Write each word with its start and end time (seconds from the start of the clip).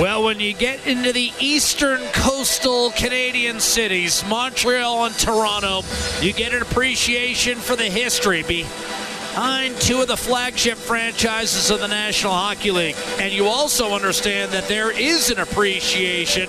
Well, 0.00 0.22
when 0.22 0.40
you 0.40 0.54
get 0.54 0.86
into 0.86 1.12
the 1.12 1.32
eastern 1.40 2.00
coastal 2.12 2.90
Canadian 2.92 3.60
cities, 3.60 4.24
Montreal 4.26 5.04
and 5.04 5.18
Toronto, 5.18 5.82
you 6.22 6.32
get 6.32 6.54
an 6.54 6.62
appreciation 6.62 7.58
for 7.58 7.76
the 7.76 7.84
history 7.84 8.42
behind 9.40 9.74
two 9.80 10.02
of 10.02 10.06
the 10.06 10.16
flagship 10.18 10.76
franchises 10.76 11.70
of 11.70 11.80
the 11.80 11.88
National 11.88 12.34
Hockey 12.34 12.70
League. 12.70 12.94
And 13.18 13.32
you 13.32 13.46
also 13.46 13.94
understand 13.94 14.52
that 14.52 14.68
there 14.68 14.90
is 14.90 15.30
an 15.30 15.38
appreciation 15.38 16.46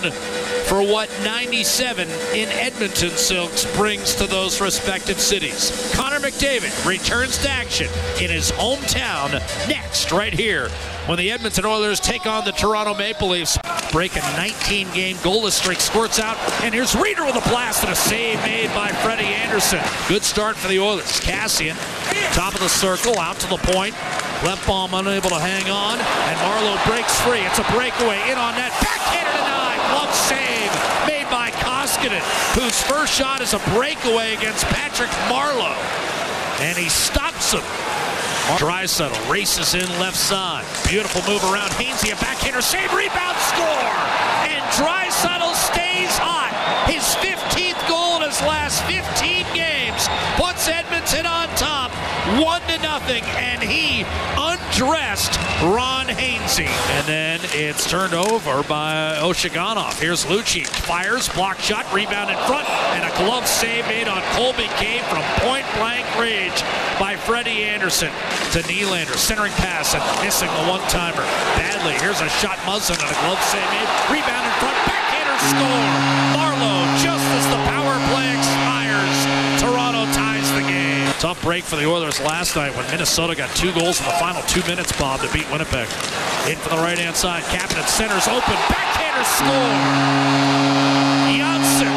for 0.65 0.81
what 0.81 1.09
97 1.23 2.09
in 2.09 2.49
Edmonton 2.49 3.11
Silks 3.11 3.63
brings 3.77 4.13
to 4.15 4.27
those 4.27 4.59
respective 4.59 5.21
cities. 5.21 5.93
Connor 5.95 6.19
McDavid 6.19 6.85
returns 6.85 7.37
to 7.37 7.49
action 7.49 7.87
in 8.21 8.29
his 8.29 8.51
hometown 8.51 9.31
next, 9.69 10.11
right 10.11 10.33
here 10.33 10.67
when 11.07 11.17
the 11.17 11.31
Edmonton 11.31 11.65
Oilers 11.65 11.99
take 11.99 12.25
on 12.25 12.45
the 12.45 12.51
Toronto 12.51 12.93
Maple 12.93 13.29
Leafs. 13.29 13.57
Break 13.91 14.15
a 14.15 14.21
19 14.37 14.91
game 14.91 15.15
goalless 15.17 15.51
streak, 15.51 15.79
squirts 15.79 16.19
out, 16.19 16.37
and 16.61 16.73
here's 16.73 16.93
Rieder 16.93 17.25
with 17.25 17.35
a 17.35 17.49
blast 17.49 17.83
and 17.83 17.91
a 17.91 17.95
save 17.95 18.39
made 18.43 18.67
by 18.69 18.89
Freddie 18.89 19.20
Andersen. 19.51 19.83
Good 20.07 20.23
start 20.23 20.55
for 20.55 20.69
the 20.69 20.79
Oilers. 20.79 21.19
Kassian, 21.19 21.75
top 22.31 22.55
of 22.55 22.61
the 22.61 22.69
circle, 22.69 23.19
out 23.19 23.35
to 23.43 23.49
the 23.49 23.59
point. 23.75 23.93
Klefbom 24.39 24.97
unable 24.97 25.27
to 25.27 25.43
hang 25.43 25.67
on, 25.67 25.99
and 25.99 26.37
Marleau 26.39 26.79
breaks 26.87 27.19
free. 27.19 27.43
It's 27.43 27.59
a 27.59 27.67
breakaway 27.75 28.15
in 28.31 28.39
on 28.39 28.55
net. 28.55 28.71
Backhanded 28.79 29.35
denied. 29.35 29.75
Glove 29.91 30.15
save 30.15 30.71
made 31.03 31.27
by 31.27 31.51
Koskinen, 31.51 32.23
whose 32.55 32.79
first 32.87 33.11
shot 33.11 33.41
is 33.41 33.51
a 33.51 33.59
breakaway 33.75 34.35
against 34.35 34.63
Patrick 34.71 35.11
Marleau. 35.27 35.75
And 36.63 36.77
he 36.77 36.87
stops 36.87 37.51
him 37.51 37.67
Draisaitl 38.55 39.19
races 39.29 39.75
in 39.75 39.83
left 39.99 40.15
side. 40.15 40.63
Beautiful 40.87 41.19
move 41.27 41.43
around 41.51 41.71
Hainsey. 41.75 42.13
A 42.13 42.15
backhander 42.23 42.61
save, 42.61 42.87
rebound, 42.93 43.35
score! 43.51 43.91
And 44.47 44.63
Draisaitl 44.79 45.51
stays 45.59 46.15
hot. 46.15 46.55
His 46.87 47.03
15th 47.19 47.50
last 48.47 48.83
15 48.85 49.45
games 49.53 50.07
puts 50.35 50.67
Edmonton 50.67 51.25
on 51.25 51.47
top, 51.55 51.91
one 52.41 52.61
to 52.67 52.77
nothing, 52.81 53.23
and 53.37 53.61
he 53.61 54.05
undressed 54.37 55.37
Ron 55.61 56.07
Hainsey. 56.07 56.69
And 56.97 57.07
then 57.07 57.39
it's 57.53 57.89
turned 57.89 58.13
over 58.13 58.63
by 58.63 59.17
Ozhiganov. 59.19 59.99
Here's 59.99 60.25
Lucic. 60.25 60.67
Fires, 60.67 61.29
block 61.29 61.59
shot, 61.59 61.85
rebound 61.93 62.29
in 62.29 62.37
front, 62.47 62.69
and 62.95 63.05
a 63.05 63.15
glove 63.17 63.47
save 63.47 63.85
made 63.87 64.07
on 64.07 64.21
Colby 64.33 64.69
Cave 64.77 65.03
from 65.05 65.23
point 65.41 65.65
blank 65.75 66.05
range 66.17 66.63
by 66.99 67.15
Freddie 67.15 67.63
Andersen 67.63 68.11
to 68.53 68.59
Nylander. 68.63 69.17
Centering 69.17 69.53
pass 69.53 69.93
and 69.93 70.03
missing 70.23 70.49
the 70.49 70.69
one 70.69 70.81
timer. 70.89 71.23
Badly. 71.57 71.93
Here's 71.99 72.21
a 72.21 72.29
shot, 72.41 72.57
Muzzin, 72.59 72.99
and 73.01 73.09
a 73.09 73.19
glove 73.21 73.41
save 73.49 73.69
made. 73.73 73.89
Rebound 74.09 74.45
in 74.45 74.53
front, 74.59 74.77
backhander 74.85 75.37
score. 75.49 76.50
Break 81.61 81.69
for 81.69 81.85
the 81.85 81.91
Oilers 81.91 82.19
last 82.21 82.55
night 82.55 82.75
when 82.75 82.89
Minnesota 82.89 83.35
got 83.35 83.53
two 83.55 83.71
goals 83.73 83.99
in 83.99 84.05
the 84.05 84.17
final 84.17 84.41
two 84.43 84.65
minutes, 84.65 84.91
Bob, 84.97 85.21
to 85.21 85.31
beat 85.31 85.45
Winnipeg. 85.51 85.85
In 86.49 86.57
from 86.57 86.77
the 86.77 86.81
right 86.81 86.97
hand 86.97 87.15
side. 87.15 87.43
Kapanen 87.53 87.85
centers 87.85 88.27
open. 88.27 88.57
Backhander 88.65 89.21
score. 89.29 89.77
Johnsson, 91.37 91.93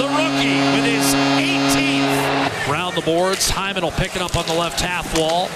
the 0.00 0.08
rookie, 0.08 0.56
with 0.72 0.88
his 0.88 1.04
18th. 1.36 2.72
Round 2.72 2.96
the 2.96 3.02
boards. 3.02 3.50
Hyman 3.50 3.82
will 3.84 3.90
pick 3.90 4.16
it 4.16 4.22
up 4.22 4.36
on 4.36 4.46
the 4.46 4.54
left 4.54 4.80
half 4.80 5.04
wall. 5.18 5.50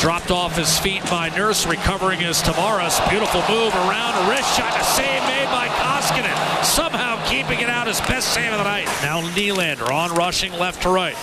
Dropped 0.00 0.32
off 0.32 0.56
his 0.56 0.76
feet 0.80 1.04
by 1.04 1.28
Nurse, 1.36 1.66
recovering 1.66 2.18
his 2.18 2.42
Tavares. 2.42 2.98
Beautiful 3.10 3.42
move 3.48 3.72
around 3.86 4.26
a 4.26 4.30
wrist 4.30 4.56
shot. 4.56 4.74
A 4.74 4.82
save 4.82 5.22
made 5.30 5.46
by 5.54 5.68
Koskinen. 5.68 6.64
Somehow 6.64 7.24
keeping 7.28 7.60
it 7.60 7.70
out 7.70 7.86
his 7.86 8.00
best 8.00 8.34
save 8.34 8.50
of 8.50 8.58
the 8.58 8.64
night. 8.64 8.86
Now 9.02 9.22
Nylander 9.22 9.88
on 9.92 10.12
rushing 10.14 10.52
left 10.54 10.82
to 10.82 10.88
right. 10.88 11.16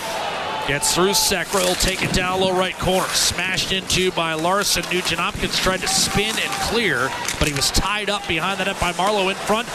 Gets 0.68 0.94
through 0.94 1.10
Sekera. 1.10 1.64
He'll 1.64 1.74
take 1.74 2.02
it 2.02 2.12
down 2.12 2.40
low 2.40 2.56
right 2.56 2.78
corner. 2.78 3.08
Smashed 3.08 3.72
into 3.72 4.12
by 4.12 4.34
Larsson. 4.34 4.84
Nugent 4.92 5.20
Hopkins 5.20 5.58
tried 5.58 5.80
to 5.80 5.88
spin 5.88 6.34
and 6.38 6.52
clear, 6.70 7.10
but 7.40 7.48
he 7.48 7.54
was 7.54 7.70
tied 7.72 8.08
up 8.08 8.26
behind 8.28 8.60
the 8.60 8.66
net 8.66 8.78
by 8.78 8.92
Marleau 8.92 9.28
in 9.28 9.36
front. 9.36 9.66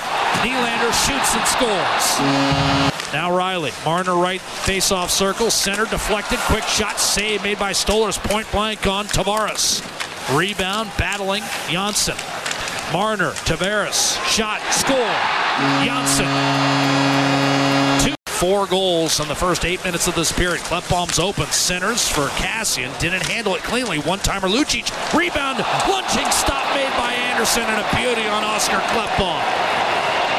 Nylander 0.42 0.94
shoots 1.06 1.36
and 1.36 1.46
scores. 1.46 2.98
Now 3.14 3.30
Rielly. 3.32 3.74
Marner 3.86 4.16
right 4.16 4.40
face-off 4.40 5.12
circle. 5.12 5.52
Center 5.52 5.86
deflected. 5.86 6.40
Quick 6.40 6.64
shot. 6.64 7.00
Save 7.00 7.44
made 7.44 7.60
by 7.60 7.72
Stolarz. 7.72 8.18
Point 8.18 8.50
blank 8.52 8.88
on 8.88 9.06
Tavares. 9.08 9.84
Rebound. 10.36 10.90
Battling. 10.98 11.44
Johnsson. 11.70 12.16
Marner. 12.94 13.32
Tavares. 13.46 14.24
Shot. 14.26 14.62
Score. 14.72 15.14
Johnsson. 15.86 17.07
Four 18.38 18.68
goals 18.68 19.20
in 19.20 19.28
the 19.28 19.34
first 19.34 19.66
eight 19.66 19.84
minutes 19.84 20.08
of 20.08 20.14
this 20.14 20.32
period. 20.32 20.62
Klefbom's 20.62 21.18
open. 21.18 21.48
Centers 21.48 22.08
for 22.08 22.28
Kassian, 22.38 22.96
Didn't 23.00 23.26
handle 23.26 23.56
it 23.56 23.64
cleanly. 23.64 23.98
One-timer 23.98 24.48
Lucic. 24.48 24.94
Rebound. 25.12 25.58
Lunging 25.90 26.30
stop 26.30 26.64
made 26.76 26.92
by 26.98 27.14
Andersen, 27.14 27.64
and 27.64 27.84
a 27.84 27.96
beauty 27.96 28.28
on 28.28 28.44
Oscar 28.44 28.78
Klefbom. 28.94 29.42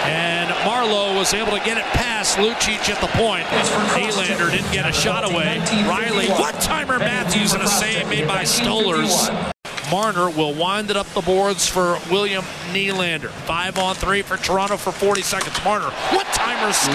And 0.06 0.48
Marleau 0.62 1.18
was 1.18 1.34
able 1.34 1.50
to 1.50 1.64
get 1.64 1.76
it 1.76 1.84
past 1.86 2.38
Lucic 2.38 2.88
at 2.88 3.00
the 3.00 3.08
point. 3.18 3.44
Nylander 3.46 4.48
didn't 4.48 4.70
get 4.70 4.88
a 4.88 4.92
shot 4.92 5.28
away. 5.28 5.58
Rielly, 5.58 6.30
one-timer 6.38 7.00
Matthews 7.00 7.52
and 7.52 7.64
a 7.64 7.68
save 7.68 8.08
made 8.08 8.28
by 8.28 8.44
Stolarz. 8.44 9.57
Marner 9.90 10.28
will 10.28 10.52
wind 10.52 10.90
it 10.90 10.96
up 10.96 11.06
the 11.14 11.22
boards 11.22 11.66
for 11.66 11.98
William 12.10 12.44
Nylander. 12.72 13.30
Five 13.30 13.78
on 13.78 13.94
three 13.94 14.20
for 14.20 14.36
Toronto 14.36 14.76
for 14.76 14.92
40 14.92 15.22
seconds. 15.22 15.56
Marner, 15.64 15.88
what 16.12 16.26
timer 16.26 16.72
score. 16.74 16.94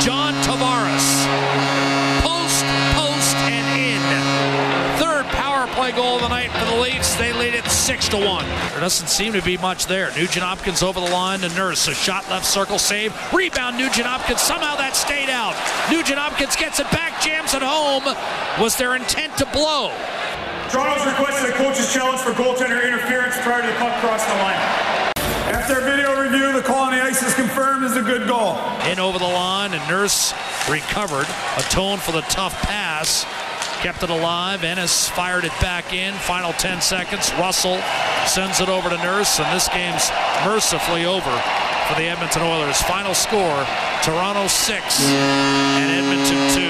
John 0.00 0.32
Tavares. 0.44 1.26
Post, 2.22 2.64
post, 2.94 3.36
and 3.50 3.66
in. 3.80 5.00
Third 5.00 5.26
power 5.26 5.66
play 5.74 5.90
goal 5.90 6.16
of 6.16 6.22
the 6.22 6.28
night 6.28 6.50
for 6.52 6.64
the 6.66 6.80
Leafs. 6.80 7.16
They 7.16 7.32
lead 7.32 7.54
it 7.54 7.64
six 7.66 8.08
to 8.10 8.16
one. 8.16 8.46
There 8.70 8.80
doesn't 8.80 9.08
seem 9.08 9.32
to 9.32 9.42
be 9.42 9.56
much 9.56 9.86
there. 9.86 10.10
Nugent 10.14 10.44
Hopkins 10.44 10.84
over 10.84 11.00
the 11.00 11.10
line 11.10 11.40
to 11.40 11.48
Nurse. 11.50 11.88
A 11.88 11.94
shot 11.94 12.28
left 12.30 12.46
circle 12.46 12.78
save. 12.78 13.12
Rebound 13.32 13.76
Nugent 13.76 14.06
Hopkins. 14.06 14.40
Somehow 14.40 14.76
that 14.76 14.94
stayed 14.94 15.28
out. 15.28 15.56
Nugent 15.90 16.18
Hopkins 16.18 16.54
gets 16.54 16.78
it 16.78 16.88
back, 16.92 17.20
jams 17.20 17.52
it 17.52 17.62
home. 17.62 18.04
Was 18.62 18.76
their 18.76 18.94
intent 18.94 19.36
to 19.38 19.46
blow? 19.46 19.92
Toronto's 20.70 21.06
requested 21.06 21.50
a 21.50 21.52
coach's 21.52 21.92
challenge 21.92 22.20
for 22.20 22.32
goaltender 22.32 22.84
interference 22.86 23.36
prior 23.40 23.62
to 23.62 23.68
the 23.68 23.74
puck 23.74 23.94
crossing 24.00 24.28
the 24.36 24.42
line. 24.42 24.58
After 25.54 25.78
a 25.78 25.82
video 25.82 26.20
review, 26.20 26.52
the 26.52 26.62
call 26.62 26.86
on 26.86 26.92
the 26.92 27.02
ice 27.02 27.22
is 27.22 27.34
confirmed 27.34 27.84
as 27.84 27.96
a 27.96 28.02
good 28.02 28.26
goal. 28.26 28.58
In 28.90 28.98
over 28.98 29.18
the 29.18 29.24
line, 29.24 29.74
and 29.74 29.88
Nurse 29.88 30.34
recovered. 30.68 31.26
Atoned 31.56 32.02
for 32.02 32.12
the 32.12 32.22
tough 32.22 32.60
pass. 32.62 33.24
Kept 33.80 34.02
it 34.02 34.10
alive. 34.10 34.64
Ennis 34.64 35.08
fired 35.08 35.44
it 35.44 35.52
back 35.60 35.92
in. 35.92 36.14
Final 36.14 36.52
10 36.54 36.80
seconds. 36.80 37.32
Russell 37.34 37.80
sends 38.26 38.60
it 38.60 38.68
over 38.68 38.88
to 38.88 38.96
Nurse, 38.96 39.38
and 39.38 39.54
this 39.54 39.68
game's 39.68 40.10
mercifully 40.44 41.04
over 41.04 41.30
for 41.86 41.94
the 41.94 42.08
Edmonton 42.08 42.42
Oilers. 42.42 42.82
Final 42.82 43.14
score 43.14 43.66
Toronto 44.02 44.48
6 44.48 45.10
and 45.12 45.90
Edmonton 45.92 46.62
2. 46.62 46.66